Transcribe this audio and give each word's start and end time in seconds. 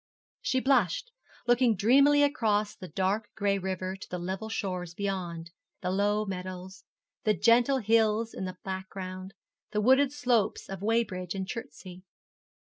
She 0.41 0.59
blushed, 0.59 1.11
looking 1.45 1.75
dreamily 1.75 2.23
across 2.23 2.75
the 2.75 2.87
dark 2.87 3.27
gray 3.35 3.59
river 3.59 3.95
to 3.95 4.09
the 4.09 4.17
level 4.17 4.49
shores 4.49 4.95
beyond 4.95 5.51
the 5.81 5.91
low 5.91 6.25
meadows 6.25 6.83
gentle 7.39 7.77
hills 7.77 8.33
in 8.33 8.45
the 8.45 8.57
back 8.63 8.89
ground 8.89 9.35
the 9.73 9.81
wooded 9.81 10.11
slopes 10.11 10.67
of 10.69 10.81
Weybridge 10.81 11.35
and 11.35 11.47
Chertsey. 11.47 12.01